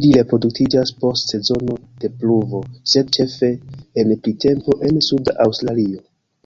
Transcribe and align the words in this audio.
Ili 0.00 0.10
reproduktiĝas 0.16 0.92
post 1.00 1.34
sezono 1.34 1.76
de 2.04 2.10
pluvo 2.20 2.62
sed 2.94 3.12
ĉefe 3.18 3.52
en 4.04 4.14
printempo 4.28 4.78
en 4.90 5.02
Suda 5.08 5.36
Aŭstralio. 5.48 6.06